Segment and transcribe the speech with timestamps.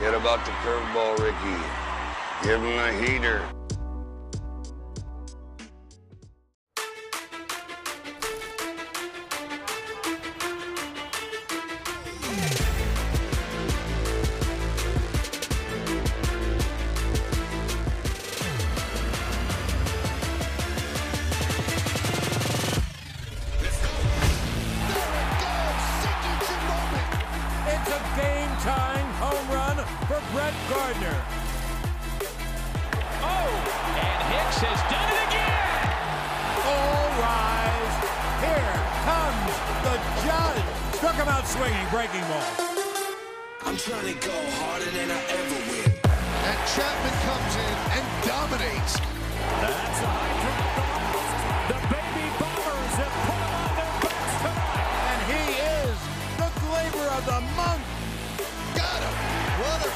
[0.00, 1.62] Forget about the curveball, Ricky.
[2.42, 3.59] Give him a heater.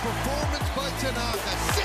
[0.04, 1.83] Performance by Tanaka.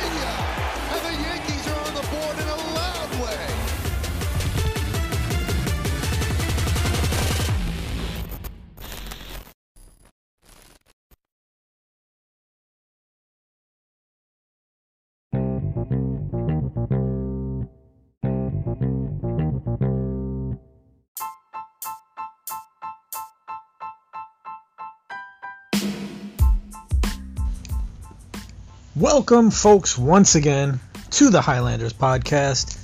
[28.99, 32.77] Welcome, folks, once again to the Highlanders podcast,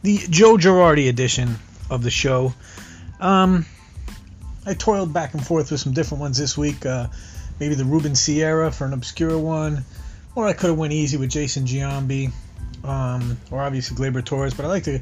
[0.00, 1.56] the Joe Girardi edition
[1.90, 2.54] of the show.
[3.20, 3.66] Um,
[4.64, 6.86] I toiled back and forth with some different ones this week.
[6.86, 7.08] Uh,
[7.58, 9.84] maybe the Ruben Sierra for an obscure one,
[10.34, 12.32] or I could have went easy with Jason Giambi,
[12.82, 14.54] um, or obviously Gleyber Torres.
[14.54, 15.00] But I like to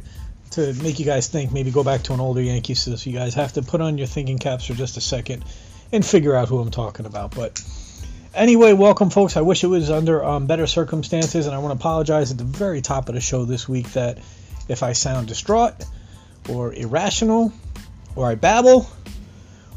[0.50, 1.52] to make you guys think.
[1.52, 4.08] Maybe go back to an older Yankees, so you guys have to put on your
[4.08, 5.44] thinking caps for just a second
[5.92, 7.32] and figure out who I'm talking about.
[7.32, 7.62] But
[8.38, 9.36] Anyway, welcome, folks.
[9.36, 12.44] I wish it was under um, better circumstances, and I want to apologize at the
[12.44, 14.18] very top of the show this week that
[14.68, 15.74] if I sound distraught
[16.48, 17.52] or irrational
[18.14, 18.88] or I babble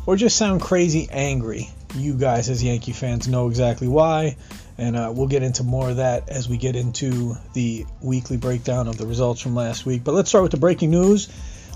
[0.05, 4.37] or just sound crazy angry, you guys as Yankee fans know exactly why,
[4.77, 8.87] and uh, we'll get into more of that as we get into the weekly breakdown
[8.87, 10.03] of the results from last week.
[10.03, 11.29] But let's start with the breaking news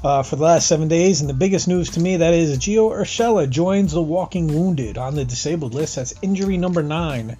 [0.05, 1.21] uh, for the last seven days.
[1.21, 5.15] And the biggest news to me that is Gio Urshela joins the walking wounded on
[5.15, 5.95] the disabled list.
[5.95, 7.37] That's injury number nine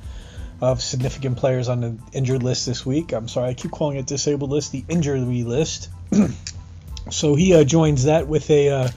[0.62, 3.12] of significant players on the injured list this week.
[3.12, 5.90] I'm sorry, I keep calling it disabled list, the injury list.
[7.12, 8.92] so he uh, joins that with a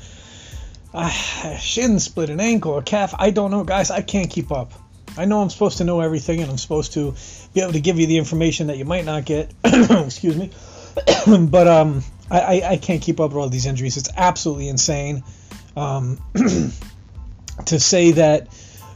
[0.95, 1.11] uh,
[1.59, 3.15] shin split, an ankle, a calf.
[3.19, 3.91] I don't know, guys.
[3.91, 4.73] I can't keep up.
[5.19, 7.15] I know I'm supposed to know everything, and I'm supposed to
[7.53, 9.53] be able to give you the information that you might not get.
[9.65, 10.53] Excuse me.
[11.51, 13.97] but um, I, I, I can't keep up with all these injuries.
[13.97, 15.25] It's absolutely insane.
[15.77, 16.19] Um,
[17.67, 18.49] to say that,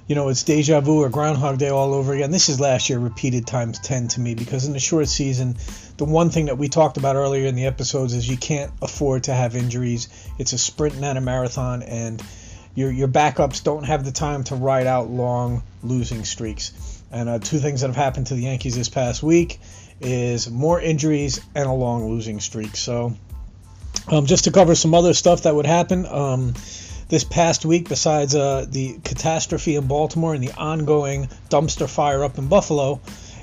[0.07, 2.31] you know, it's deja vu or Groundhog Day all over again.
[2.31, 5.57] This is last year repeated times 10 to me because in the short season,
[5.97, 9.25] the one thing that we talked about earlier in the episodes is you can't afford
[9.25, 10.09] to have injuries.
[10.39, 12.23] It's a sprint, not a marathon, and
[12.75, 16.73] your your backups don't have the time to ride out long losing streaks.
[17.13, 19.61] And uh, two things that have happened to the Yankees this past week
[20.01, 22.77] is more injuries and a long losing streak.
[22.77, 23.15] So,
[24.09, 26.55] um, just to cover some other stuff that would happen um,
[27.09, 32.39] this past week, besides uh, the catastrophe in Baltimore and the ongoing dumpster fire up
[32.39, 33.01] in Buffalo,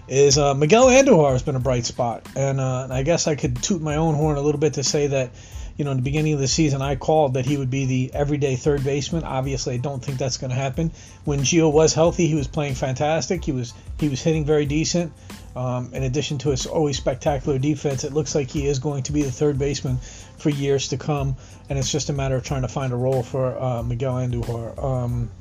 [0.08, 2.28] is uh, Miguel Andujar has been a bright spot.
[2.36, 5.08] And uh, I guess I could toot my own horn a little bit to say
[5.08, 5.32] that
[5.80, 8.12] you know, in the beginning of the season, I called that he would be the
[8.14, 9.24] everyday third baseman.
[9.24, 10.92] Obviously, I don't think that's going to happen.
[11.24, 13.46] When Gio was healthy, he was playing fantastic.
[13.46, 15.14] He was he was hitting very decent.
[15.56, 19.12] Um, in addition to his always spectacular defense, it looks like he is going to
[19.12, 19.98] be the third baseman
[20.38, 21.36] for years to come.
[21.70, 24.82] And it's just a matter of trying to find a role for uh, Miguel Andujar.
[24.82, 25.32] Um,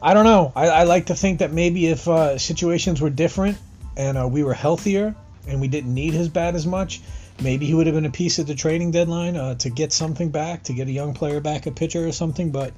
[0.00, 0.52] I don't know.
[0.54, 3.56] I, I, like to think that maybe if uh, situations were different
[3.96, 5.14] and uh, we were healthier
[5.46, 7.00] and we didn't need his bat as much,
[7.40, 10.30] maybe he would have been a piece at the trading deadline uh, to get something
[10.30, 12.50] back, to get a young player back, a pitcher or something.
[12.50, 12.72] But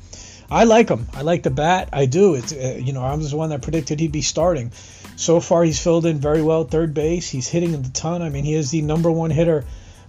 [0.50, 1.06] I like him.
[1.14, 1.88] I like the bat.
[1.92, 2.34] I do.
[2.34, 4.72] It's uh, you know I was the one that predicted he'd be starting.
[5.16, 7.28] So far, he's filled in very well third base.
[7.28, 8.22] He's hitting the ton.
[8.22, 9.64] I mean, he is the number one hitter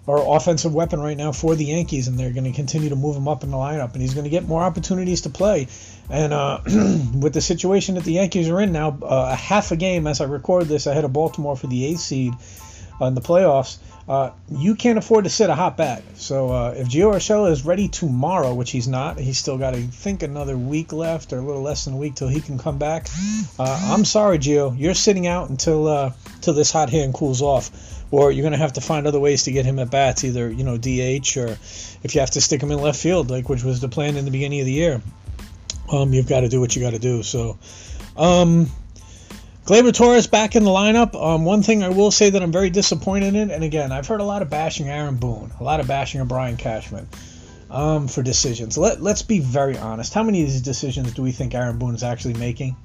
[0.07, 3.15] or offensive weapon right now for the Yankees, and they're going to continue to move
[3.15, 5.67] him up in the lineup, and he's going to get more opportunities to play.
[6.09, 9.75] And uh, with the situation that the Yankees are in now, uh, a half a
[9.75, 12.33] game as I record this ahead of Baltimore for the eighth seed
[13.01, 13.77] in the playoffs,
[14.07, 16.03] uh, you can't afford to sit a hot bat.
[16.15, 19.81] So uh, if Gio Urshela is ready tomorrow, which he's not, he's still got, I
[19.81, 22.77] think, another week left or a little less than a week till he can come
[22.77, 23.07] back.
[23.57, 26.11] Uh, I'm sorry, Gio, you're sitting out until uh,
[26.41, 29.51] till this hot hand cools off, or you're gonna have to find other ways to
[29.51, 31.57] get him at bats, either you know DH or
[32.03, 34.25] if you have to stick him in left field, like which was the plan in
[34.25, 35.01] the beginning of the year.
[35.91, 37.23] Um, you've got to do what you got to do.
[37.23, 37.57] So.
[38.17, 38.71] Um,
[39.65, 41.19] Gleyber Torres back in the lineup.
[41.19, 44.21] Um, one thing I will say that I'm very disappointed in, and again, I've heard
[44.21, 47.07] a lot of bashing Aaron Boone, a lot of bashing of Brian Cashman
[47.71, 48.77] um, for decisions.
[48.77, 50.13] Let, let's be very honest.
[50.13, 52.75] How many of these decisions do we think Aaron Boone is actually making?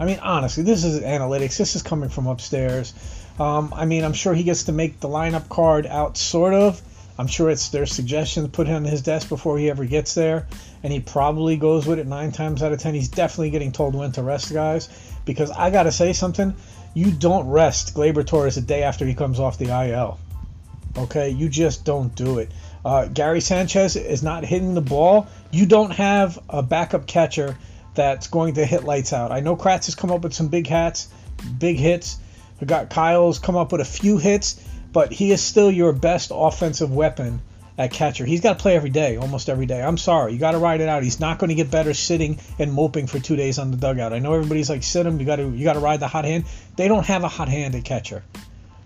[0.00, 1.58] I mean, honestly, this is analytics.
[1.58, 2.94] This is coming from upstairs.
[3.38, 6.80] Um, I mean, I'm sure he gets to make the lineup card out, sort of.
[7.18, 10.46] I'm sure it's their suggestions put on his desk before he ever gets there,
[10.82, 12.94] and he probably goes with it nine times out of ten.
[12.94, 14.88] He's definitely getting told when to rest guys
[15.24, 16.54] because I gotta say something.
[16.94, 20.18] You don't rest Gleyber Torres a day after he comes off the IL.
[20.96, 22.50] Okay, you just don't do it.
[22.84, 25.26] Uh, Gary Sanchez is not hitting the ball.
[25.50, 27.56] You don't have a backup catcher
[27.94, 29.32] that's going to hit lights out.
[29.32, 31.08] I know Kratz has come up with some big hats,
[31.58, 32.18] big hits.
[32.60, 34.60] We got Kyle's come up with a few hits,
[34.98, 37.40] but he is still your best offensive weapon
[37.78, 38.24] at catcher.
[38.24, 39.80] He's got to play every day, almost every day.
[39.80, 41.04] I'm sorry, you got to ride it out.
[41.04, 44.12] He's not going to get better sitting and moping for two days on the dugout.
[44.12, 45.20] I know everybody's like, sit him.
[45.20, 46.46] You got to you got to ride the hot hand.
[46.74, 48.24] They don't have a hot hand at catcher.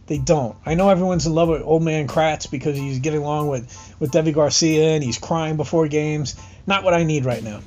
[0.07, 0.55] They don't.
[0.67, 4.11] I know everyone's in love with old man Kratz because he's getting along with with
[4.11, 6.37] Deivi Garcia and he's crying before games.
[6.67, 7.61] Not what I need right now.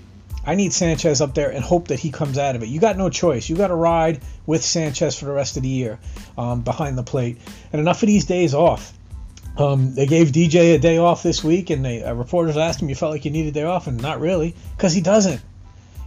[0.46, 2.70] I need Sanchez up there and hope that he comes out of it.
[2.70, 3.50] You got no choice.
[3.50, 6.00] You got to ride with Sanchez for the rest of the year
[6.38, 7.38] um, behind the plate.
[7.74, 8.94] And enough of these days off.
[9.58, 12.96] Um, they gave DJ a day off this week, and uh, reporters asked him, "You
[12.96, 15.42] felt like you needed a day off?" And not really, because he doesn't.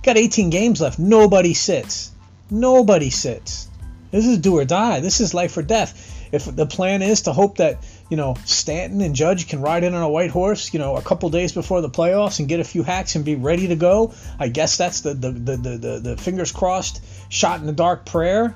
[0.02, 0.98] Got 18 games left.
[0.98, 2.12] Nobody sits.
[2.50, 3.68] Nobody sits.
[4.10, 5.00] This is do or die.
[5.00, 6.17] This is life or death.
[6.32, 7.78] If the plan is to hope that
[8.10, 11.02] you know Stanton and Judge can ride in on a white horse, you know, a
[11.02, 14.12] couple days before the playoffs and get a few hacks and be ready to go,
[14.38, 18.06] I guess that's the the the the, the, the fingers crossed shot in the dark
[18.06, 18.54] prayer.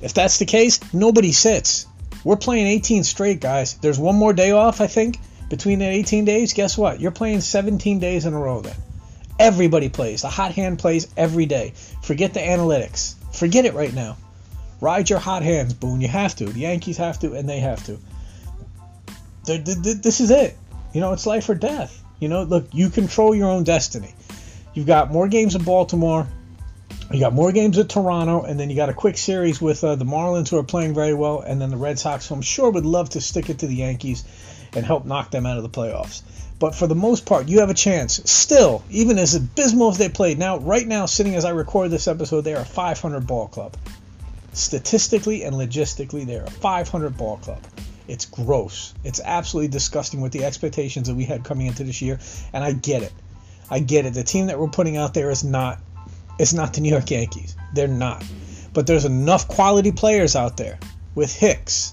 [0.00, 1.86] If that's the case, nobody sits.
[2.24, 3.74] We're playing 18 straight, guys.
[3.74, 5.18] There's one more day off, I think,
[5.48, 6.52] between the 18 days.
[6.52, 7.00] Guess what?
[7.00, 8.76] You're playing 17 days in a row then.
[9.38, 10.22] Everybody plays.
[10.22, 11.72] The hot hand plays every day.
[12.02, 13.14] Forget the analytics.
[13.34, 14.18] Forget it right now.
[14.80, 16.00] Ride your hot hands, Boone.
[16.00, 16.46] You have to.
[16.46, 17.98] The Yankees have to, and they have to.
[19.44, 20.56] This is it.
[20.92, 22.02] You know, it's life or death.
[22.18, 24.14] You know, look, you control your own destiny.
[24.74, 26.26] You've got more games in Baltimore.
[27.10, 29.96] You got more games at Toronto, and then you got a quick series with uh,
[29.96, 32.70] the Marlins, who are playing very well, and then the Red Sox, who I'm sure
[32.70, 34.24] would love to stick it to the Yankees
[34.74, 36.22] and help knock them out of the playoffs.
[36.60, 38.20] But for the most part, you have a chance.
[38.30, 42.06] Still, even as abysmal as they played, now right now, sitting as I record this
[42.06, 43.76] episode, they are a 500 ball club.
[44.52, 47.62] Statistically and logistically, they're a 500 ball club.
[48.08, 48.92] It's gross.
[49.04, 52.18] It's absolutely disgusting with the expectations that we had coming into this year,
[52.52, 53.12] and I get it.
[53.70, 54.14] I get it.
[54.14, 55.78] The team that we're putting out there is not
[56.40, 57.54] it's not the New York Yankees.
[57.74, 58.24] They're not.
[58.72, 60.78] But there's enough quality players out there
[61.14, 61.92] with Hicks,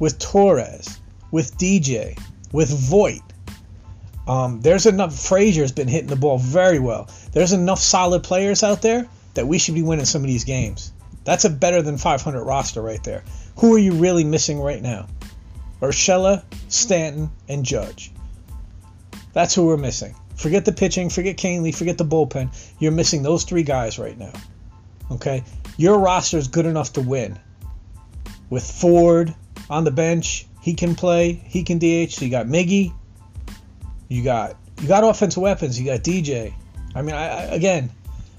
[0.00, 0.98] with Torres,
[1.30, 2.18] with DJ,
[2.50, 3.20] with Voit.
[4.26, 5.14] Um, there's enough.
[5.14, 7.10] Frazier's been hitting the ball very well.
[7.32, 10.90] There's enough solid players out there that we should be winning some of these games.
[11.24, 13.24] That's a better than 500 roster right there.
[13.58, 15.06] Who are you really missing right now?
[15.80, 18.12] Urshela, Stanton, and Judge.
[19.32, 20.14] That's who we're missing.
[20.36, 22.50] Forget the pitching, forget Kahnle, forget the bullpen.
[22.78, 24.32] You're missing those three guys right now.
[25.10, 25.44] Okay?
[25.76, 27.38] Your roster is good enough to win.
[28.50, 29.34] With Ford
[29.70, 32.12] on the bench, he can play, he can DH.
[32.12, 32.92] So you got Miggy,
[34.08, 36.54] you got you got offensive weapons, you got DJ.
[36.94, 37.90] I mean, I, I, again,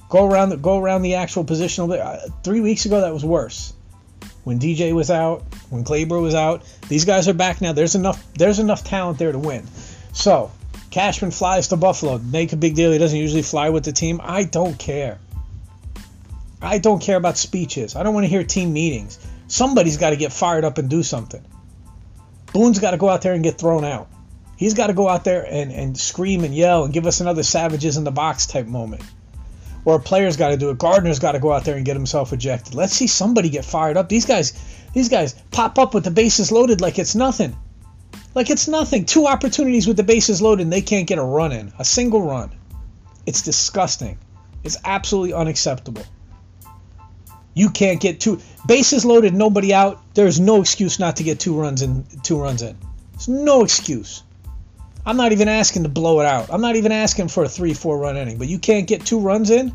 [0.10, 2.00] go around the go around the actual positional.
[2.00, 3.74] Uh, three weeks ago, that was worse.
[4.44, 7.74] When DJ was out, when Gleyber was out, these guys are back now.
[7.74, 9.66] There's enough there's enough talent there to win.
[10.14, 10.52] So
[10.92, 12.18] Cashman flies to Buffalo.
[12.20, 12.92] Make a big deal.
[12.92, 14.22] He doesn't usually fly with the team.
[14.24, 15.20] I don't care.
[16.62, 17.96] I don't care about speeches.
[17.96, 19.20] I don't want to hear team meetings.
[19.48, 21.44] Somebody's got to get fired up and do something.
[22.54, 24.08] Boone's got to go out there and get thrown out.
[24.58, 27.44] He's got to go out there and, and scream and yell and give us another
[27.44, 29.04] savages in the box type moment.
[29.86, 30.80] Or a player's got to do it.
[30.80, 32.74] Gardner's got to go out there and get himself ejected.
[32.74, 34.10] Let's see somebody get fired up.
[34.10, 34.54] These guys,
[34.94, 37.56] these guys pop up with the bases loaded like it's nothing.
[38.34, 39.06] Like it's nothing.
[39.06, 41.72] Two opportunities with the bases loaded and they can't get a run in.
[41.80, 42.52] A single run.
[43.26, 44.18] It's disgusting.
[44.64, 46.04] It's absolutely unacceptable.
[47.54, 50.02] You can't get two bases loaded, nobody out.
[50.14, 52.06] There's no excuse not to get two runs in.
[52.24, 52.78] Two runs in.
[53.14, 54.24] There's no excuse.
[55.06, 56.50] I'm not even asking to blow it out.
[56.52, 58.38] I'm not even asking for a three, four run inning.
[58.38, 59.74] But you can't get two runs in.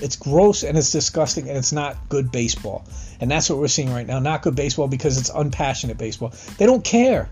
[0.00, 2.84] It's gross and it's disgusting and it's not good baseball.
[3.20, 4.18] And that's what we're seeing right now.
[4.20, 6.32] Not good baseball because it's unpassionate baseball.
[6.56, 7.28] They don't care.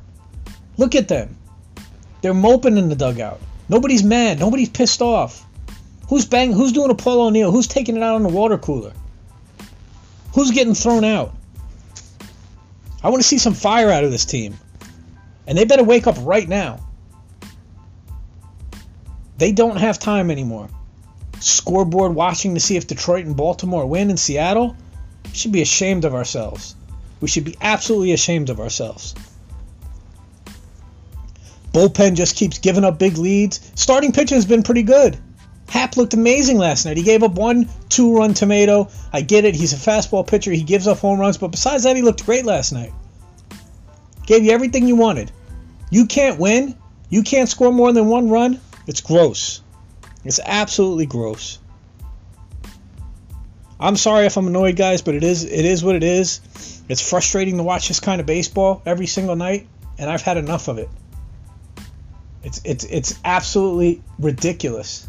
[0.77, 1.37] Look at them.
[2.21, 3.41] They're moping in the dugout.
[3.69, 4.39] Nobody's mad.
[4.39, 5.47] Nobody's pissed off.
[6.09, 6.53] Who's bang?
[6.53, 7.53] Who's doing a Paul O'Neill?
[7.53, 8.93] Who's taking it out on the water cooler?
[10.35, 11.35] Who's getting thrown out?
[13.03, 14.59] I want to see some fire out of this team.
[15.47, 16.88] And they better wake up right now.
[19.39, 20.69] They don't have time anymore.
[21.41, 24.77] Scoreboard watching to see if Detroit and Baltimore win in Seattle.
[25.25, 26.75] We should be ashamed of ourselves.
[27.21, 29.15] We should be absolutely ashamed of ourselves.
[31.73, 33.61] Bullpen just keeps giving up big leads.
[33.77, 35.17] Starting pitching has been pretty good.
[35.69, 36.97] Happ looked amazing last night.
[36.97, 38.89] He gave up one two run tomato.
[39.13, 39.55] I get it.
[39.55, 40.51] He's a fastball pitcher.
[40.51, 41.37] He gives up home runs.
[41.37, 42.93] But besides that, he looked great last night.
[44.27, 45.31] Gave you everything you wanted.
[45.91, 46.77] You can't win.
[47.11, 48.61] You can't score more than one run.
[48.89, 49.63] It's gross.
[50.25, 51.59] It's absolutely gross.
[53.79, 56.41] I'm sorry if I'm annoyed, guys, but it is it is what it is.
[56.89, 59.69] It's frustrating to watch this kind of baseball every single night,
[59.99, 60.89] and I've had enough of it.
[62.43, 65.07] It's it's it's absolutely ridiculous.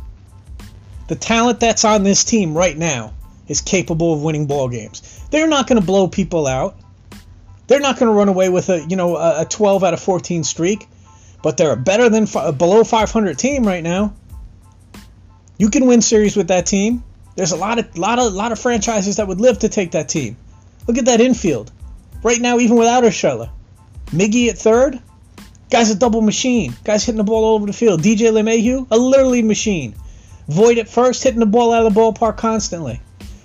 [1.08, 3.14] The talent that's on this team right now
[3.48, 5.26] is capable of winning ball games.
[5.32, 6.76] They're not going to blow people out.
[7.68, 10.44] They're not going to run away with a you know a 12 out of 14
[10.44, 10.88] streak,
[11.41, 14.13] but they're a better than a below 500 team right now.
[15.58, 17.03] You can win series with that team.
[17.36, 20.10] There's a lot of lot of lot of franchises that would live to take that
[20.10, 20.38] team.
[20.88, 21.72] Look at that infield.
[22.24, 23.50] Right now, even without Urshela.
[24.08, 25.00] Miggy at third.
[25.69, 26.75] Guy's a double machine.
[26.84, 28.01] Guy's hitting the ball all over the field.
[28.01, 29.93] DJ LeMahieu, a literally machine.
[30.48, 33.00] Voit at first, hitting the ball out of the ballpark constantly.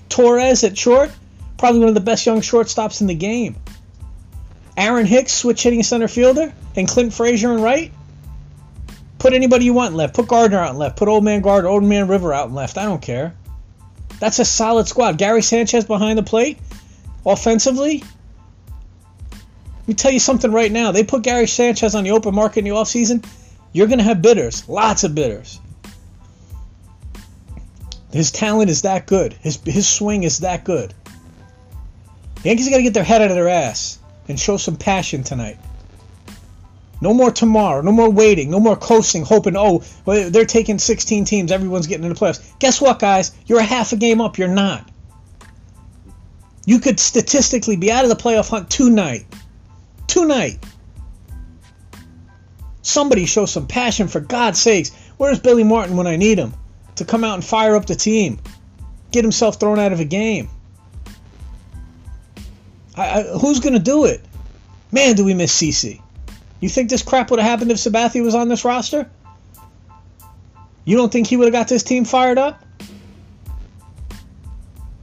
[0.09, 1.11] Torres at short,
[1.59, 3.57] probably one of the best young shortstops in the game.
[4.77, 7.93] Aaron Hicks, switch hitting center fielder, and Clint Frazier in right.
[9.19, 10.15] Put anybody you want left.
[10.15, 10.97] Put Gardner out left.
[10.97, 12.77] Put Old Man Gardner, Old Man River out left.
[12.77, 13.35] I don't care.
[14.19, 15.19] That's a solid squad.
[15.19, 16.59] Gary Sanchez behind the plate,
[17.25, 18.03] offensively.
[19.81, 20.93] Let me tell you something right now.
[20.93, 23.25] They put Gary Sanchez on the open market in the offseason.
[23.73, 24.69] You're going to have bidders.
[24.69, 25.61] Lots of bidders.
[28.13, 29.33] His talent is that good.
[29.35, 30.95] His, his swing is that good.
[32.43, 35.23] The Yankees got to get their head out of their ass and show some passion
[35.23, 35.59] tonight.
[37.01, 37.83] No more tomorrow.
[37.83, 38.51] No more waiting.
[38.51, 41.53] No more coasting, hoping, oh, they're taking 16 teams.
[41.53, 42.43] Everyone's getting into the playoffs.
[42.59, 43.33] Guess what, guys?
[43.47, 44.39] You're a half a game up.
[44.39, 44.91] You're not.
[46.67, 49.27] You could statistically be out of the playoff hunt tonight.
[50.07, 50.65] Tonight.
[52.81, 54.91] Somebody show some passion for God's sakes.
[55.17, 56.55] Where's Billy Martin when I need him?
[56.97, 58.39] To come out and fire up the team.
[59.11, 60.49] Get himself thrown out of a game.
[62.97, 64.21] I, I, who's going to do it?
[64.93, 66.01] Man, do we miss CC.
[66.61, 69.11] You think this crap would have happened if Sabathia was on this roster?
[70.85, 72.65] You don't think he would have got this team fired up?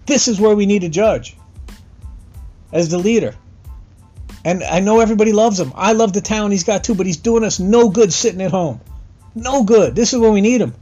[0.06, 1.36] This is where we need a judge
[2.72, 3.36] as the leader.
[4.44, 5.72] And I know everybody loves him.
[5.76, 8.52] I love the talent he's got too, but he's doing us no good sitting at
[8.52, 8.82] home.
[9.36, 9.96] No good.
[9.96, 10.74] This is where we need him.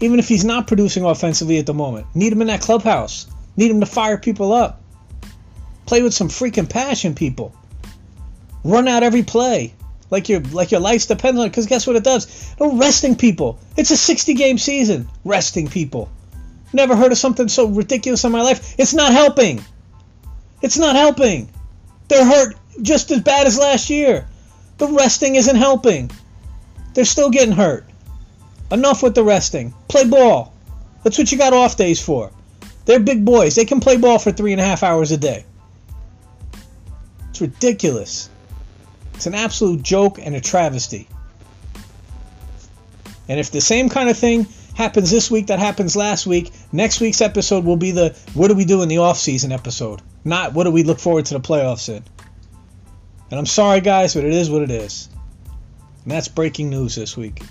[0.00, 3.26] Even if he's not producing offensively at the moment, need him in that clubhouse.
[3.56, 4.80] Need him to fire people up.
[5.90, 7.52] Play with some freaking passion, people.
[8.62, 9.74] Run out every play
[10.08, 11.48] like your like your life depends on it.
[11.48, 12.54] Because guess what it does?
[12.60, 13.58] No resting people.
[13.76, 15.08] It's a 60 game season.
[15.24, 16.08] Resting people.
[16.72, 18.76] Never heard of something so ridiculous in my life.
[18.78, 19.64] It's not helping.
[20.62, 21.50] It's not helping.
[22.06, 24.28] They're hurt just as bad as last year.
[24.78, 26.12] The resting isn't helping.
[26.94, 27.84] They're still getting hurt.
[28.70, 29.74] Enough with the resting.
[29.88, 30.54] Play ball.
[31.02, 32.30] That's what you got off days for.
[32.84, 33.56] They're big boys.
[33.56, 35.46] They can play ball for three and a half hours a day.
[37.40, 38.28] Ridiculous.
[39.14, 41.08] It's an absolute joke and a travesty.
[43.28, 47.00] And if the same kind of thing happens this week that happens last week, next
[47.00, 50.64] week's episode will be the what do we do in the off-season episode, not what
[50.64, 52.02] do we look forward to the playoffs in.
[53.30, 55.08] And I'm sorry guys, but it is what it is.
[56.02, 57.42] And that's breaking news this week.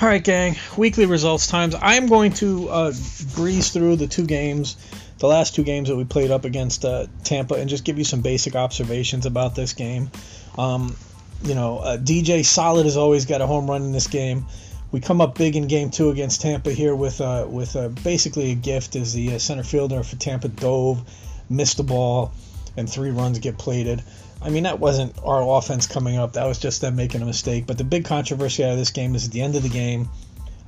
[0.00, 0.54] All right, gang.
[0.76, 1.74] Weekly results times.
[1.74, 2.92] I'm going to uh,
[3.34, 4.76] breeze through the two games,
[5.18, 8.04] the last two games that we played up against uh, Tampa, and just give you
[8.04, 10.08] some basic observations about this game.
[10.56, 10.94] Um,
[11.42, 14.46] you know, uh, DJ Solid has always got a home run in this game.
[14.92, 18.52] We come up big in game two against Tampa here with uh, with uh, basically
[18.52, 21.02] a gift as the uh, center fielder for Tampa dove,
[21.50, 22.30] missed the ball,
[22.76, 24.04] and three runs get plated.
[24.40, 26.34] I mean, that wasn't our offense coming up.
[26.34, 27.66] That was just them making a mistake.
[27.66, 30.08] But the big controversy out of this game is at the end of the game.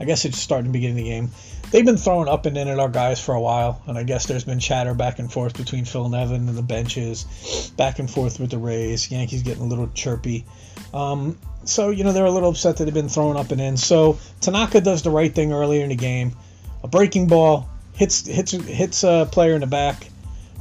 [0.00, 1.30] I guess it's starting to begin the game.
[1.70, 4.26] They've been throwing up and in at our guys for a while, and I guess
[4.26, 8.40] there's been chatter back and forth between Phil Nevin and the benches, back and forth
[8.40, 9.10] with the Rays.
[9.10, 10.46] Yankees getting a little chirpy.
[10.92, 13.76] Um, so, you know, they're a little upset that they've been thrown up and in.
[13.76, 16.34] So, Tanaka does the right thing earlier in the game.
[16.82, 20.08] A breaking ball hits hits hits a player in the back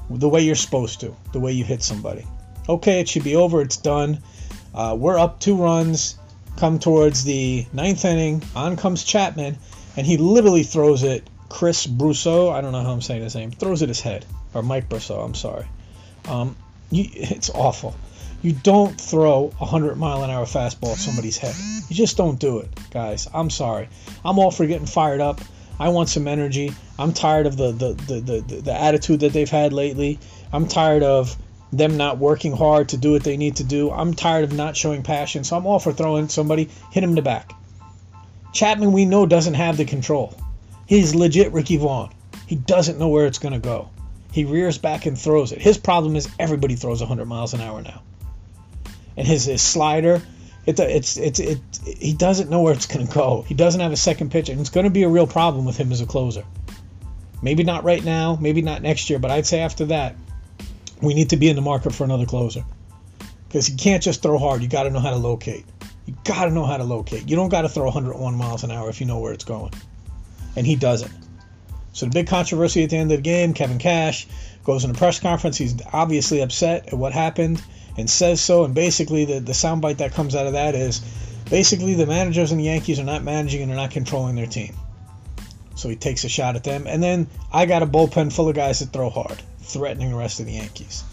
[0.09, 2.25] the way you're supposed to, the way you hit somebody
[2.69, 4.19] okay, it should be over, it's done.
[4.73, 6.17] Uh, we're up two runs,
[6.57, 8.43] come towards the ninth inning.
[8.55, 9.57] On comes Chapman,
[9.97, 11.27] and he literally throws it.
[11.49, 14.23] Chris Brosseau, I don't know how I'm saying his name, throws it his head.
[14.53, 15.65] Or Mike Brosseau, I'm sorry.
[16.27, 16.55] Um,
[16.91, 17.95] you, it's awful.
[18.43, 21.55] You don't throw a 100 mile an hour fastball at somebody's head.
[21.89, 23.27] You just don't do it, guys.
[23.33, 23.89] I'm sorry.
[24.23, 25.41] I'm all for getting fired up.
[25.79, 26.71] I want some energy.
[26.99, 30.19] I'm tired of the the, the, the, the attitude that they've had lately.
[30.53, 31.35] I'm tired of
[31.71, 33.91] them not working hard to do what they need to do.
[33.91, 35.43] I'm tired of not showing passion.
[35.43, 37.51] So I'm all for throwing somebody, hit him in the back.
[38.53, 40.35] Chapman, we know, doesn't have the control.
[40.87, 42.11] He's legit Ricky Vaughn.
[42.47, 43.89] He doesn't know where it's going to go.
[44.31, 45.61] He rears back and throws it.
[45.61, 48.01] His problem is everybody throws 100 miles an hour now.
[49.15, 50.21] And his, his slider,
[50.65, 53.43] it, it's, it's, it, he doesn't know where it's going to go.
[53.47, 55.77] He doesn't have a second pitch, and it's going to be a real problem with
[55.77, 56.43] him as a closer.
[57.41, 60.15] Maybe not right now, maybe not next year, but I'd say after that,
[61.01, 62.63] we need to be in the market for another closer.
[63.47, 64.61] Because you can't just throw hard.
[64.61, 65.65] You got to know how to locate.
[66.05, 67.29] You got to know how to locate.
[67.29, 69.73] You don't got to throw 101 miles an hour if you know where it's going.
[70.55, 71.11] And he doesn't.
[71.93, 74.27] So the big controversy at the end of the game, Kevin Cash
[74.63, 75.57] goes in a press conference.
[75.57, 77.61] He's obviously upset at what happened
[77.97, 78.63] and says so.
[78.63, 81.01] And basically, the, the soundbite that comes out of that is
[81.49, 84.75] basically the managers and the Yankees are not managing and they're not controlling their team.
[85.75, 86.87] So he takes a shot at them.
[86.87, 90.39] And then I got a bullpen full of guys that throw hard, threatening the rest
[90.39, 91.03] of the Yankees.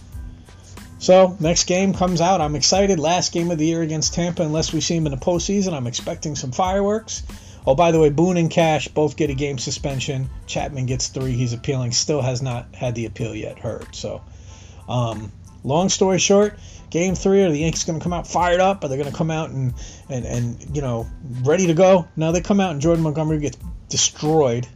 [0.98, 2.40] So next game comes out.
[2.40, 2.98] I'm excited.
[2.98, 5.74] Last game of the year against Tampa, unless we see him in the postseason.
[5.74, 7.22] I'm expecting some fireworks.
[7.66, 10.30] Oh, by the way, Boone and Cash both get a game suspension.
[10.46, 11.32] Chapman gets three.
[11.32, 11.92] He's appealing.
[11.92, 13.94] Still has not had the appeal yet heard.
[13.94, 14.22] So,
[14.88, 15.32] um,
[15.64, 16.58] long story short,
[16.90, 18.84] game three, are the Yankees going to come out fired up?
[18.84, 19.74] Are they going to come out and,
[20.08, 21.06] and, and, you know,
[21.42, 22.06] ready to go?
[22.16, 23.58] No, they come out and Jordan Montgomery gets
[23.88, 24.66] destroyed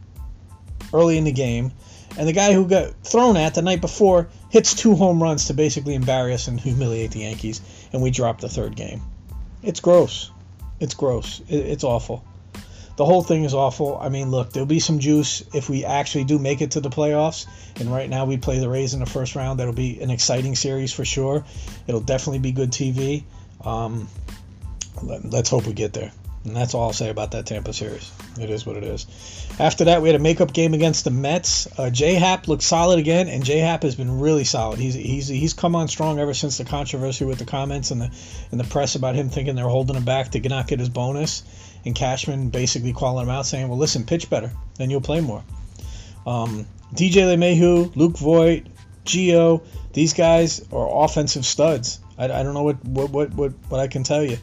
[0.93, 1.71] early in the game.
[2.17, 5.53] And the guy who got thrown at the night before hits two home runs to
[5.53, 7.61] basically embarrass and humiliate the Yankees.
[7.93, 9.01] And we drop the third game.
[9.63, 10.31] It's gross.
[10.79, 11.41] It's gross.
[11.47, 12.23] It's awful
[13.01, 13.97] the whole thing is awful.
[13.99, 16.91] I mean, look, there'll be some juice if we actually do make it to the
[16.91, 17.47] playoffs.
[17.79, 19.59] And right now we play the Rays in the first round.
[19.59, 21.43] That'll be an exciting series for sure.
[21.87, 23.23] It'll definitely be good TV.
[23.63, 24.07] Um,
[25.01, 26.11] let's hope we get there.
[26.43, 28.11] And that's all I'll say about that Tampa series.
[28.39, 29.05] It is what it is.
[29.59, 31.67] After that, we had a makeup game against the Mets.
[31.77, 34.79] Uh, J Happ looked solid again, and J Happ has been really solid.
[34.79, 38.11] He's he's he's come on strong ever since the controversy with the comments and the
[38.51, 41.43] in the press about him thinking they're holding him back to not get his bonus
[41.85, 45.43] and Cashman basically calling him out, saying, "Well, listen, pitch better, then you'll play more."
[46.25, 48.63] Um, DJ LeMahieu, Luke Voit,
[49.05, 51.99] Gio, these guys are offensive studs.
[52.17, 54.37] I, I don't know what, what, what, what, what I can tell you.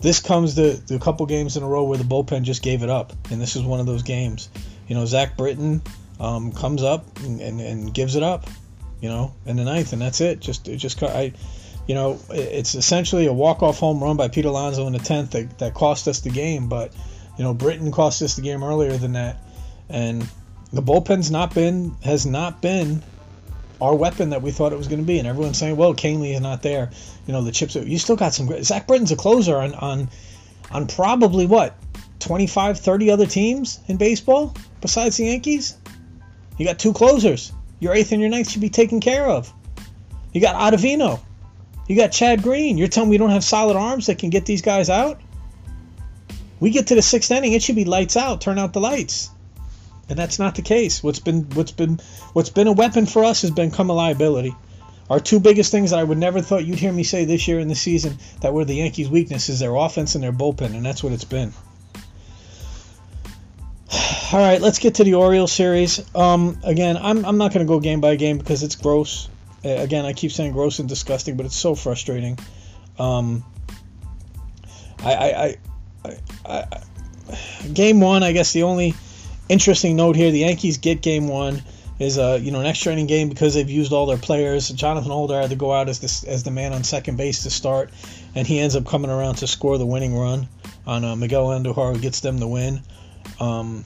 [0.00, 2.90] This comes to, the couple games in a row where the bullpen just gave it
[2.90, 4.48] up, and this is one of those games.
[4.88, 5.82] You know, Zach Britton
[6.20, 8.46] um, comes up and, and, and gives it up,
[9.00, 10.40] you know, in the ninth, and that's it.
[10.40, 11.32] Just it just I
[11.86, 15.58] you know, it's essentially a walk-off home run by Pete Alonso in the 10th that,
[15.58, 16.68] that cost us the game.
[16.68, 16.92] But,
[17.38, 19.38] you know, Britton cost us the game earlier than that.
[19.88, 20.28] And
[20.72, 23.02] the bullpen's not been, has not been
[23.80, 25.18] our weapon that we thought it was going to be.
[25.18, 26.90] And everyone's saying, well, Kahnle is not there.
[27.26, 29.74] You know, the chips, Are, you still got some, great Zach Britton's a closer on,
[29.74, 30.08] on,
[30.70, 31.76] on probably what,
[32.20, 35.76] 25, 30 other teams in baseball besides the Yankees?
[36.58, 37.52] You got two closers.
[37.80, 39.52] Your eighth and your ninth should be taken care of.
[40.32, 41.20] You got Ottavino.
[41.86, 42.78] You got Chad Green.
[42.78, 45.20] You're telling me we don't have solid arms that can get these guys out?
[46.58, 48.40] We get to the sixth inning, it should be lights out.
[48.40, 49.30] Turn out the lights,
[50.08, 51.02] and that's not the case.
[51.02, 52.00] What's been what's been
[52.32, 54.54] what's been a weapon for us has become a liability.
[55.08, 57.60] Our two biggest things that I would never thought you'd hear me say this year
[57.60, 60.84] in the season that were the Yankees' weakness is their offense and their bullpen, and
[60.84, 61.52] that's what it's been.
[64.32, 66.02] All right, let's get to the Orioles series.
[66.14, 69.28] Um, again, I'm, I'm not going to go game by game because it's gross.
[69.62, 72.38] Again, I keep saying gross and disgusting, but it's so frustrating.
[72.98, 73.44] Um,
[75.04, 75.56] I, I,
[76.04, 76.82] I, I,
[77.72, 78.94] game one, I guess the only
[79.48, 81.62] interesting note here: the Yankees get game one
[81.98, 84.68] is a you know an extra inning game because they've used all their players.
[84.68, 87.50] Jonathan Holder had to go out as the as the man on second base to
[87.50, 87.90] start,
[88.34, 90.48] and he ends up coming around to score the winning run
[90.86, 92.82] on uh, Miguel Andujar, who gets them the win.
[93.40, 93.84] Um,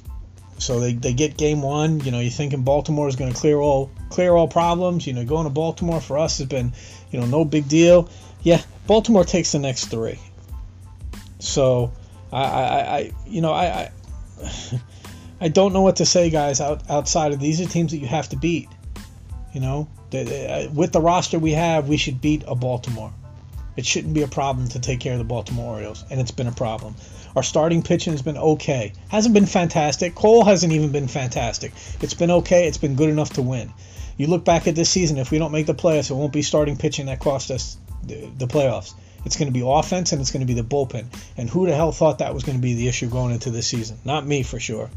[0.59, 2.01] so they, they get game one.
[2.01, 5.07] You know, you're thinking Baltimore is going to clear all clear all problems.
[5.07, 6.73] You know, going to Baltimore for us has been,
[7.11, 8.11] you know, no big deal.
[8.43, 10.19] Yeah, Baltimore takes the next three.
[11.39, 11.93] So
[12.31, 13.91] I, I, I you know, I, I,
[15.41, 16.61] I don't know what to say, guys.
[16.61, 18.69] Out, outside of these are teams that you have to beat.
[19.53, 23.13] You know, uh, with the roster we have, we should beat a Baltimore.
[23.77, 26.47] It shouldn't be a problem to take care of the Baltimore Orioles, and it's been
[26.47, 26.95] a problem.
[27.35, 28.93] Our starting pitching has been okay.
[29.09, 30.15] Hasn't been fantastic.
[30.15, 31.73] Cole hasn't even been fantastic.
[32.01, 32.67] It's been okay.
[32.67, 33.73] It's been good enough to win.
[34.17, 36.43] You look back at this season, if we don't make the playoffs, it won't be
[36.43, 38.93] starting pitching that cost us the, the playoffs.
[39.25, 41.07] It's going to be offense and it's going to be the bullpen.
[41.37, 43.67] And who the hell thought that was going to be the issue going into this
[43.67, 43.99] season?
[44.05, 44.91] Not me for sure.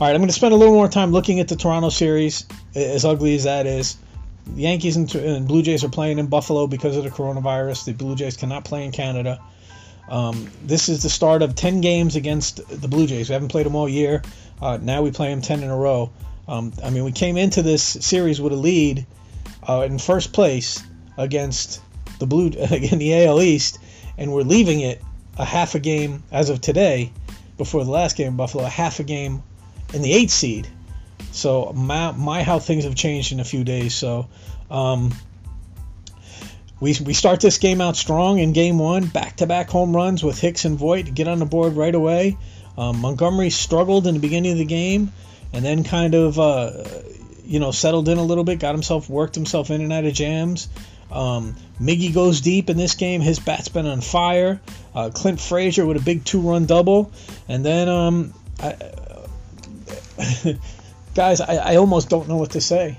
[0.00, 2.46] All right, I'm going to spend a little more time looking at the Toronto series,
[2.74, 3.96] as ugly as that is.
[4.44, 7.84] the Yankees and, and, Blue Jays are playing in Buffalo because of the coronavirus.
[7.84, 9.40] The Blue Jays cannot play in Canada.
[10.08, 13.28] Um, this is the start of 10 games against the Blue Jays.
[13.28, 14.22] We haven't played them all year.
[14.60, 16.10] Uh, now we play them 10 in a row.
[16.48, 19.06] Um, I mean, we came into this series with a lead
[19.62, 20.82] uh, in first place
[21.16, 21.80] against
[22.18, 23.78] the Blue in the AL East,
[24.18, 25.00] and we're leaving it
[25.38, 27.12] a half a game as of today,
[27.56, 29.44] before the last game in Buffalo, a half a game
[29.94, 30.68] in the eighth seed.
[31.32, 33.94] So my, my how things have changed in a few days.
[33.94, 34.28] So
[34.70, 35.14] um,
[36.80, 40.22] we, we start this game out strong in game one, back to back home runs
[40.22, 42.36] with Hicks and Voit to get on the board right away.
[42.76, 45.12] Um, Montgomery struggled in the beginning of the game
[45.52, 46.72] and then kind of uh,
[47.44, 50.12] you know settled in a little bit, got himself worked himself in and out of
[50.12, 50.68] jams.
[51.10, 53.20] Um, Miggy goes deep in this game.
[53.20, 54.60] His bat's been on fire.
[54.94, 57.12] Uh, Clint Frazier with a big two-run double,
[57.48, 58.76] and then um, I,
[61.14, 62.98] guys, I, I, almost don't know what to say.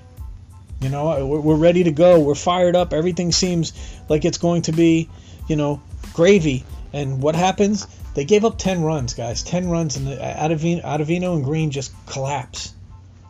[0.81, 2.19] You know, we're, we're ready to go.
[2.19, 2.93] We're fired up.
[2.93, 3.73] Everything seems
[4.09, 5.09] like it's going to be,
[5.47, 5.81] you know,
[6.13, 6.65] gravy.
[6.93, 7.87] And what happens?
[8.13, 9.43] They gave up 10 runs, guys.
[9.43, 12.73] 10 runs, and Ottavino and Green just collapse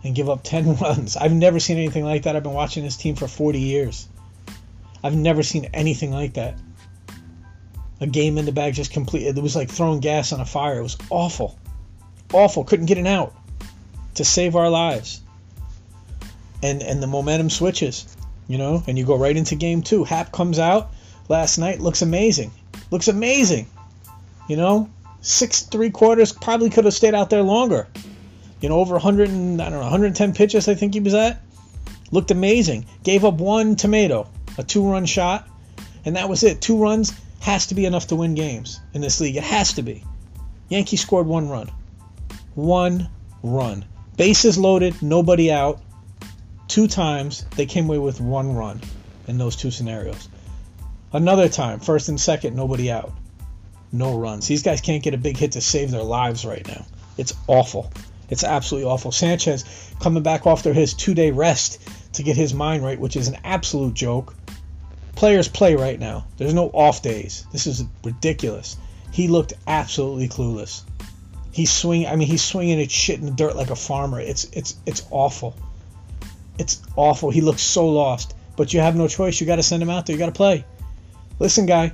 [0.03, 1.17] and give up 10 runs.
[1.17, 2.35] I've never seen anything like that.
[2.35, 4.07] I've been watching this team for 40 years.
[5.03, 6.57] I've never seen anything like that.
[8.01, 9.37] A game in the bag just completed.
[9.37, 10.79] It was like throwing gas on a fire.
[10.79, 11.57] It was awful.
[12.33, 12.63] Awful.
[12.63, 13.33] Couldn't get it out
[14.15, 15.21] to save our lives.
[16.63, 18.15] And and the momentum switches,
[18.47, 20.03] you know, and you go right into game two.
[20.03, 20.91] Happ comes out
[21.29, 22.51] last night, looks amazing.
[22.91, 23.67] Looks amazing.
[24.47, 24.89] You know,
[25.21, 27.87] six three quarters probably could have stayed out there longer.
[28.61, 31.41] You know, over 100 and I don't know 110 pitches I think he was at.
[32.11, 32.85] Looked amazing.
[33.03, 35.47] Gave up one tomato, a two-run shot,
[36.05, 36.61] and that was it.
[36.61, 39.35] Two runs has to be enough to win games in this league.
[39.35, 40.03] It has to be.
[40.69, 41.69] Yankees scored one run.
[42.55, 43.09] One
[43.43, 43.85] run.
[44.17, 45.81] Bases loaded, nobody out.
[46.67, 48.81] Two times they came away with one run
[49.27, 50.29] in those two scenarios.
[51.13, 53.13] Another time, first and second, nobody out
[53.95, 54.47] no runs.
[54.47, 56.85] These guys can't get a big hit to save their lives right now.
[57.17, 57.91] It's awful.
[58.29, 59.11] It's absolutely awful.
[59.11, 59.63] Sanchez
[59.99, 61.81] coming back after his two day rest
[62.13, 64.35] to get his mind right, which is an absolute joke.
[65.15, 66.27] Players play right now.
[66.37, 67.45] There's no off days.
[67.51, 68.75] This is ridiculous.
[69.11, 70.83] He looked absolutely clueless.
[71.55, 72.07] He's swinging.
[72.07, 74.19] I mean, he's swinging at shit in the dirt like a farmer.
[74.19, 75.55] It's it's it's awful.
[76.59, 77.29] It's awful.
[77.29, 78.35] He looks so lost.
[78.57, 79.39] But you have no choice.
[79.39, 80.13] You got to send him out there.
[80.13, 80.65] You got to play.
[81.39, 81.93] Listen, guy.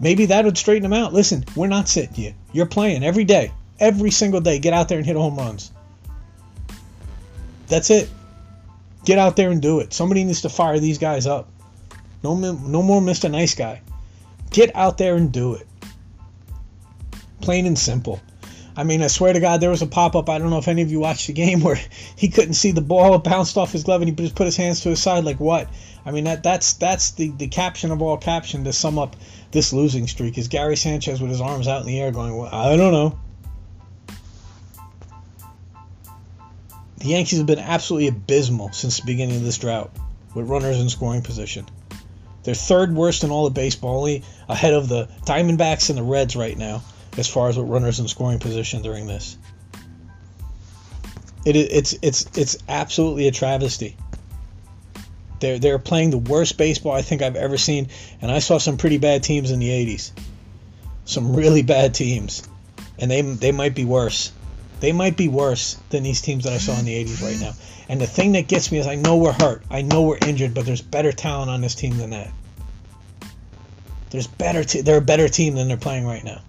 [0.00, 1.14] Maybe that would straighten him out.
[1.14, 2.34] Listen, we're not sitting you.
[2.52, 4.58] You're playing every day, every single day.
[4.58, 5.70] Get out there and hit home runs.
[7.68, 8.10] That's it.
[9.04, 9.92] Get out there and do it.
[9.92, 11.48] Somebody needs to fire these guys up.
[12.24, 13.30] No, no more Mr.
[13.30, 13.80] Nice Guy.
[14.50, 15.68] Get out there and do it.
[17.40, 18.20] Plain and simple.
[18.78, 20.28] I mean, I swear to God, there was a pop up.
[20.28, 21.80] I don't know if any of you watched the game where
[22.14, 23.16] he couldn't see the ball.
[23.16, 25.24] It bounced off his glove and he just put his hands to his side.
[25.24, 25.68] Like what?
[26.06, 29.16] I mean, that that's that's the the caption of all caption to sum up
[29.50, 30.38] this losing streak.
[30.38, 33.18] Is Gary Sanchez with his arms out in the air, going, well, I don't know.
[36.98, 39.90] The Yankees have been absolutely abysmal since the beginning of this drought,
[40.36, 41.66] with runners in scoring position.
[42.44, 46.36] They're third worst in all of baseball, only ahead of the Diamondbacks and the Reds
[46.36, 46.82] right now,
[47.18, 49.36] as far as with runners in scoring position during this.
[51.44, 53.96] It, it's it's it's absolutely a travesty.
[55.40, 57.88] They're they're playing the worst baseball I think I've ever seen,
[58.20, 60.12] and I saw some pretty bad teams in the '80s,
[61.04, 62.46] some really bad teams,
[62.98, 64.32] and they they might be worse.
[64.80, 67.52] They might be worse than these teams that I saw in the '80s right now.
[67.88, 70.54] And the thing that gets me is I know we're hurt, I know we're injured,
[70.54, 72.30] but there's better talent on this team than that.
[74.10, 74.64] There's better.
[74.64, 76.40] Te- they're a better team than they're playing right now.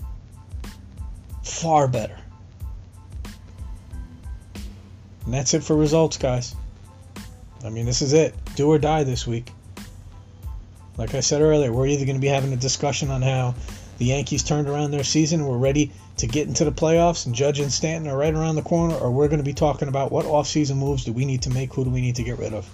[1.49, 2.17] Far better.
[5.25, 6.55] And that's it for results, guys.
[7.63, 8.33] I mean, this is it.
[8.55, 9.51] Do or die this week.
[10.97, 13.55] Like I said earlier, we're either going to be having a discussion on how
[13.99, 17.59] the Yankees turned around their season, we're ready to get into the playoffs, and Judge
[17.59, 20.25] and Stanton are right around the corner, or we're going to be talking about what
[20.25, 22.69] offseason moves do we need to make, who do we need to get rid of.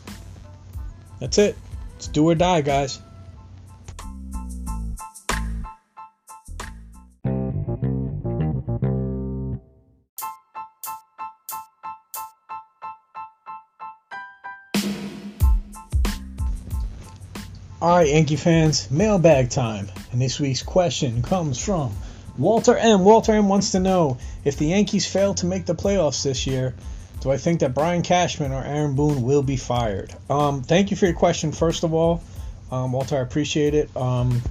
[1.20, 1.58] That's it.
[1.96, 3.00] It's do or die, guys.
[17.86, 19.92] All right, Yankee fans, mailbag time.
[20.12, 21.96] And this week's question comes from
[22.36, 23.02] Walter M.
[23.02, 23.48] Walter M.
[23.48, 26.74] wants to know if the Yankees fail to make the playoffs this year,
[27.22, 30.12] do I think that Brian Cashman or Aaron Boone will be fired?
[30.32, 32.24] Um, thank you for your question, first of all.
[32.72, 33.96] Um, Walter, I appreciate it.
[33.96, 34.42] Um,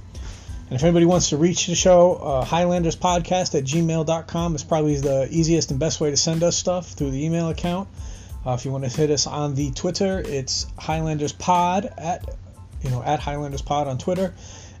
[0.69, 5.27] and if anybody wants to reach the show, uh, HighlandersPodcast at gmail.com is probably the
[5.29, 7.89] easiest and best way to send us stuff through the email account.
[8.45, 12.23] Uh, if you want to hit us on the Twitter, it's Highlanders Pod at
[12.85, 14.33] you know at Highlanders Pod on Twitter,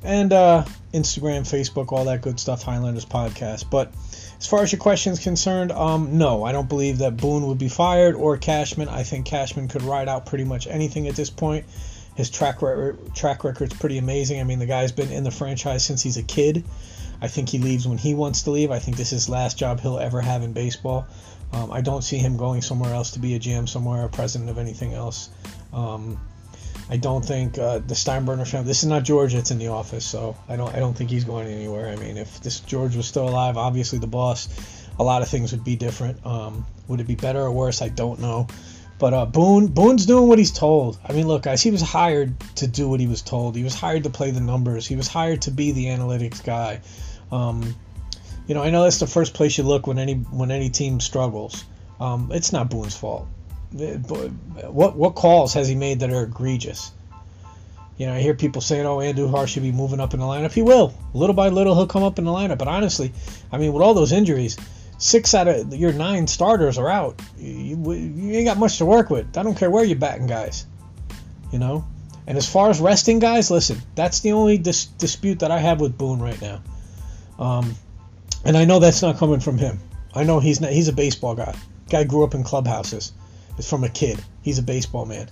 [0.03, 0.63] and uh,
[0.93, 2.63] Instagram, Facebook, all that good stuff.
[2.63, 3.69] Highlanders Podcast.
[3.69, 3.91] But
[4.37, 7.57] as far as your question is concerned, um, no, I don't believe that Boone would
[7.57, 8.87] be fired or Cashman.
[8.87, 11.65] I think Cashman could ride out pretty much anything at this point.
[12.15, 14.39] His track record track record's pretty amazing.
[14.39, 16.63] I mean, the guy's been in the franchise since he's a kid.
[17.21, 18.71] I think he leaves when he wants to leave.
[18.71, 21.07] I think this is his last job he'll ever have in baseball.
[21.53, 24.49] Um, I don't see him going somewhere else to be a GM somewhere, a president
[24.49, 25.29] of anything else.
[25.73, 26.19] Um,
[26.89, 28.67] I don't think uh, the Steinbrenner family.
[28.67, 29.33] This is not George.
[29.33, 30.73] It's in the office, so I don't.
[30.73, 31.89] I don't think he's going anywhere.
[31.89, 34.49] I mean, if this George was still alive, obviously the boss,
[34.99, 36.23] a lot of things would be different.
[36.25, 37.81] Um, would it be better or worse?
[37.81, 38.47] I don't know.
[38.97, 40.97] But uh, Boone, Boone's doing what he's told.
[41.03, 43.55] I mean, look, guys, he was hired to do what he was told.
[43.55, 44.87] He was hired to play the numbers.
[44.87, 46.81] He was hired to be the analytics guy.
[47.31, 47.75] Um,
[48.47, 50.99] you know, I know that's the first place you look when any when any team
[50.99, 51.65] struggles.
[51.99, 53.27] Um, it's not Boone's fault.
[53.75, 56.91] What what calls has he made that are egregious?
[57.97, 60.53] You know, I hear people saying, "Oh, Andujar should be moving up in the lineup."
[60.53, 60.93] He will.
[61.13, 62.57] Little by little, he'll come up in the lineup.
[62.57, 63.11] But honestly,
[63.51, 64.57] I mean, with all those injuries,
[64.97, 67.21] six out of your nine starters are out.
[67.37, 69.37] You, you ain't got much to work with.
[69.37, 70.65] I don't care where you're batting, guys.
[71.51, 71.85] You know.
[72.27, 75.79] And as far as resting guys, listen, that's the only dis- dispute that I have
[75.79, 76.61] with Boone right now.
[77.37, 77.75] Um,
[78.43, 79.79] and I know that's not coming from him.
[80.13, 80.71] I know he's not.
[80.71, 81.53] He's a baseball guy.
[81.89, 83.13] Guy grew up in clubhouses.
[83.57, 84.19] It's from a kid.
[84.41, 85.29] He's a baseball man.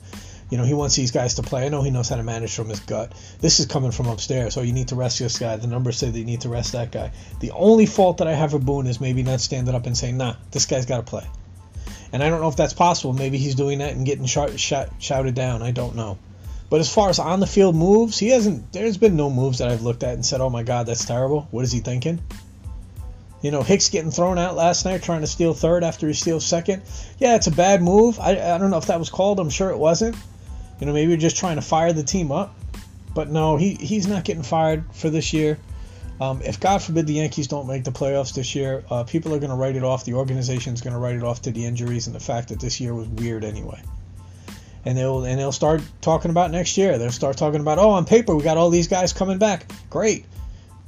[0.49, 1.65] You know, he wants these guys to play.
[1.65, 3.11] I know he knows how to manage from his gut.
[3.41, 4.53] This is coming from upstairs.
[4.53, 5.55] So you need to rest this guy.
[5.55, 7.11] The numbers say that you need to rest that guy.
[7.39, 10.17] The only fault that I have for Boone is maybe not standing up and saying,
[10.17, 11.25] nah, this guy's got to play.
[12.11, 13.13] And I don't know if that's possible.
[13.13, 15.63] Maybe he's doing that and getting sh- sh- shouted down.
[15.63, 16.19] I don't know.
[16.69, 18.71] But as far as on the field moves, he hasn't.
[18.73, 21.47] There's been no moves that I've looked at and said, "Oh my God, that's terrible."
[21.51, 22.19] What is he thinking?
[23.43, 26.45] You know, Hicks getting thrown out last night trying to steal third after he steals
[26.45, 26.81] second.
[27.19, 28.17] Yeah, it's a bad move.
[28.17, 29.37] I, I don't know if that was called.
[29.37, 30.15] I'm sure it wasn't.
[30.79, 32.55] You know, maybe you're just trying to fire the team up.
[33.13, 35.59] But no, he, he's not getting fired for this year.
[36.21, 39.39] Um, if God forbid the Yankees don't make the playoffs this year, uh, people are
[39.39, 40.05] going to write it off.
[40.05, 42.79] The organization's going to write it off to the injuries and the fact that this
[42.79, 43.81] year was weird anyway.
[44.85, 46.97] And they'll and they'll start talking about next year.
[46.97, 49.65] They'll start talking about, oh, on paper we got all these guys coming back.
[49.89, 50.25] Great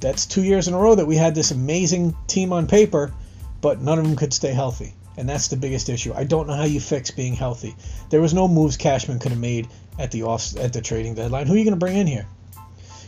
[0.00, 3.12] that's two years in a row that we had this amazing team on paper,
[3.60, 4.94] but none of them could stay healthy.
[5.16, 6.12] And that's the biggest issue.
[6.14, 7.74] I don't know how you fix being healthy.
[8.10, 11.46] There was no moves Cashman could have made at the off at the trading deadline.
[11.46, 12.26] Who are you going to bring in here?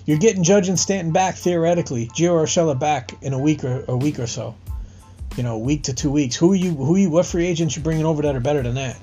[0.07, 2.07] You're getting Judge and Stanton back theoretically.
[2.07, 4.55] Gio Urshela back in a week or a week or so.
[5.37, 6.35] You know, week to two weeks.
[6.35, 6.73] Who are you?
[6.73, 7.11] Who are you?
[7.11, 8.97] What free agents you bringing over that are better than that?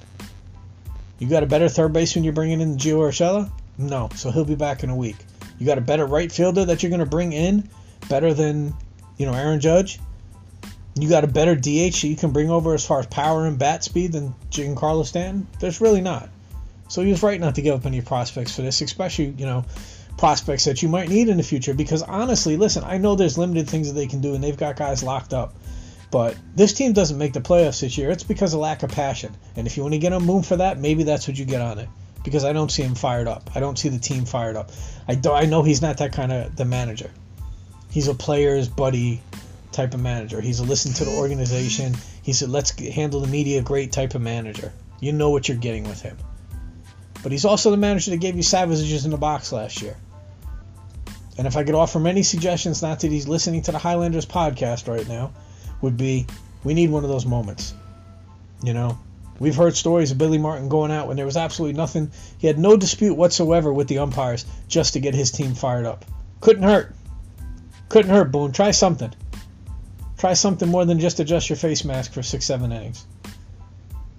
[1.20, 3.52] You got a better third baseman you're bringing in Gio Urshela?
[3.78, 5.18] No, so he'll be back in a week.
[5.58, 7.70] You got a better right fielder that you're going to bring in,
[8.10, 8.74] better than,
[9.18, 10.00] you know, Aaron Judge.
[10.96, 13.60] You got a better DH that you can bring over as far as power and
[13.60, 15.48] bat speed than Giancarlo Stanton.
[15.60, 16.30] There's really not.
[16.88, 19.66] So he was right not to give up any prospects for this, especially you know
[20.18, 21.74] prospects that you might need in the future.
[21.74, 24.78] Because honestly, listen, I know there's limited things that they can do, and they've got
[24.78, 25.56] guys locked up.
[26.12, 28.10] But this team doesn't make the playoffs this year.
[28.12, 29.36] It's because of lack of passion.
[29.58, 31.62] And if you want to get on Boone for that, maybe that's what you get
[31.62, 31.90] on it
[32.26, 33.52] because I don't see him fired up.
[33.56, 34.72] I don't see the team fired up.
[35.08, 37.12] I do, I know he's not that kind of the manager.
[37.92, 39.22] He's a player's buddy
[39.72, 40.42] type of manager.
[40.42, 41.96] He's a listen to the organization.
[42.24, 44.74] He's a let's handle the media great type of manager.
[45.00, 46.18] You know what you're getting with him.
[47.24, 49.96] But he's also the manager that gave you Savages in the box last year.
[51.38, 54.88] And if I could offer many suggestions, not that he's listening to the Highlanders podcast
[54.88, 55.34] right now,
[55.82, 56.26] would be
[56.64, 57.74] we need one of those moments.
[58.64, 58.98] You know,
[59.40, 62.12] We've heard stories of Billy Martin going out when there was absolutely nothing.
[62.38, 66.06] He had no dispute whatsoever with the umpires just to get his team fired up.
[66.40, 66.96] Couldn't hurt.
[67.90, 68.52] Couldn't hurt, Boone.
[68.52, 69.14] Try something.
[70.18, 73.06] Try something more than just adjust your face mask for six, seven innings.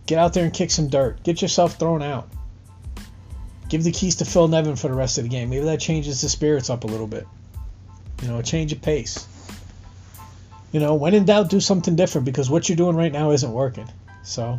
[0.07, 1.22] Get out there and kick some dirt.
[1.22, 2.29] Get yourself thrown out.
[3.68, 5.50] Give the keys to Phil Nevin for the rest of the game.
[5.50, 7.26] Maybe that changes the spirits up a little bit.
[8.22, 9.26] You know, a change of pace.
[10.70, 13.52] You know, when in doubt, do something different because what you're doing right now isn't
[13.52, 13.88] working.
[14.22, 14.59] So,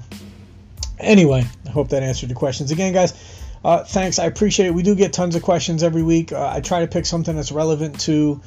[0.99, 2.71] Anyway, I hope that answered your questions.
[2.71, 3.13] Again, guys,
[3.63, 4.19] uh, thanks.
[4.19, 4.73] I appreciate it.
[4.73, 6.31] We do get tons of questions every week.
[6.31, 8.41] Uh, I try to pick something that's relevant to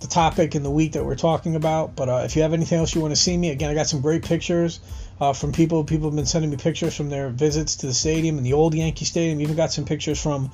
[0.00, 1.96] the topic in the week that we're talking about.
[1.96, 3.86] But uh, if you have anything else you want to see me, again, I got
[3.86, 4.80] some great pictures
[5.20, 5.84] uh, from people.
[5.84, 8.74] People have been sending me pictures from their visits to the stadium and the old
[8.74, 9.40] Yankee Stadium.
[9.40, 10.50] Even got some pictures from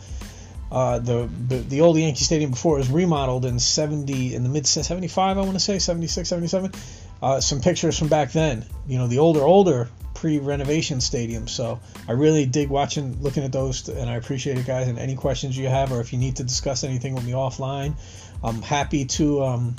[0.70, 4.48] uh, the, the the old Yankee Stadium before it was remodeled in 70 in the
[4.48, 6.70] mid 75 I want to say 76 77
[7.22, 9.88] uh, some pictures from back then you know the older older
[10.20, 11.48] pre-renovation stadium.
[11.48, 14.86] So I really dig watching, looking at those, and I appreciate it, guys.
[14.86, 17.94] And any questions you have, or if you need to discuss anything with me offline,
[18.44, 19.76] I'm happy to um,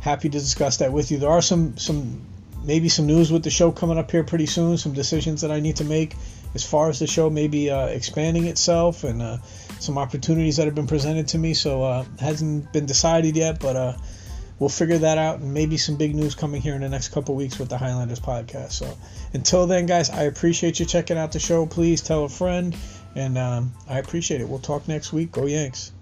[0.00, 1.18] happy to discuss that with you.
[1.18, 2.24] There are some some
[2.64, 4.78] maybe some news with the show coming up here pretty soon.
[4.78, 6.16] Some decisions that I need to make
[6.54, 9.36] as far as the show maybe uh, expanding itself and uh,
[9.80, 11.52] some opportunities that have been presented to me.
[11.52, 13.92] So uh, hasn't been decided yet, but uh,
[14.58, 17.34] we'll figure that out and maybe some big news coming here in the next couple
[17.34, 18.72] weeks with the Highlanders podcast.
[18.72, 18.96] So
[19.32, 21.66] until then, guys, I appreciate you checking out the show.
[21.66, 22.76] Please tell a friend,
[23.14, 24.48] and um, I appreciate it.
[24.48, 25.32] We'll talk next week.
[25.32, 25.92] Go Yanks.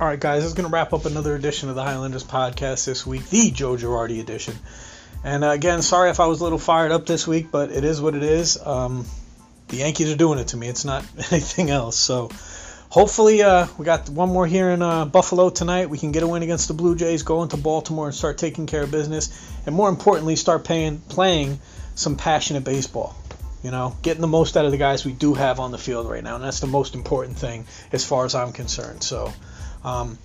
[0.00, 2.86] All right, guys, this is going to wrap up another edition of the Highlanders podcast
[2.86, 4.56] this week, the Joe Girardi edition.
[5.22, 7.84] And uh, again, sorry if I was a little fired up this week, but it
[7.84, 8.58] is what it is.
[8.66, 9.04] Um,
[9.68, 10.68] the Yankees are doing it to me.
[10.68, 11.98] It's not anything else.
[11.98, 12.30] So
[12.88, 15.90] hopefully, uh, we got one more here in uh, Buffalo tonight.
[15.90, 18.64] We can get a win against the Blue Jays, go into Baltimore, and start taking
[18.64, 19.28] care of business.
[19.66, 21.60] And more importantly, start paying, playing
[21.94, 23.14] some passionate baseball.
[23.62, 26.08] You know, getting the most out of the guys we do have on the field
[26.08, 26.36] right now.
[26.36, 29.02] And that's the most important thing as far as I'm concerned.
[29.02, 29.30] So.
[29.84, 30.18] Um,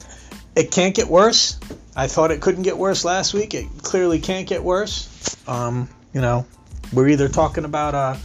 [0.56, 1.60] it can't get worse.
[1.96, 3.54] I thought it couldn't get worse last week.
[3.54, 5.38] It clearly can't get worse.
[5.48, 6.46] Um, you know,
[6.94, 8.20] we're either talking about a,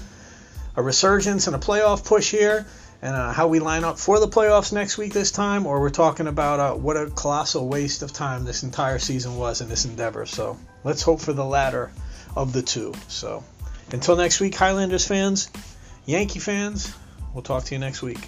[0.77, 2.67] a resurgence and a playoff push here
[3.03, 5.91] and uh, how we line up for the playoffs next week this time, or we're
[5.91, 9.85] talking about uh, what a colossal waste of time this entire season was in this
[9.85, 10.27] endeavor.
[10.27, 11.91] So let's hope for the latter
[12.37, 12.93] of the two.
[13.09, 13.43] So
[13.93, 15.51] until next week, Highlanders fans,
[16.05, 16.95] Yankee fans,
[17.33, 18.21] we'll talk to you next week.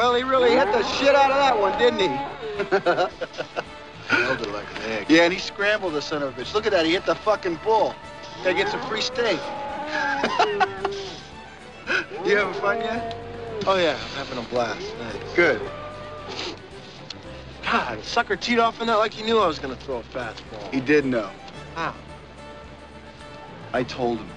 [0.00, 2.06] Well, he really hit the shit out of that one, didn't he?
[4.08, 5.10] Held it like an egg.
[5.10, 6.54] Yeah, and he scrambled the son of a bitch.
[6.54, 7.94] Look at that, he hit the fucking bull.
[8.42, 9.38] Gotta get some free steak.
[12.24, 13.14] you having fun yet?
[13.66, 14.80] Oh, yeah, I'm having a blast.
[14.80, 15.34] Thanks.
[15.34, 15.60] Good.
[17.62, 20.02] God, sucker teed off on that like he knew I was going to throw a
[20.02, 20.72] fastball.
[20.72, 21.28] He did know.
[21.74, 21.94] How?
[23.74, 24.30] I told him.